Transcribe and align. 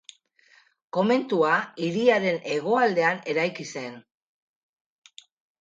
Komentua 0.97 1.51
hiriaren 1.83 2.41
hegoaldean 2.55 3.21
eraiki 3.35 3.69
zen. 3.75 4.03